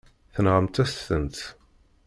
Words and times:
Tenɣamt-as-tent. 0.33 1.37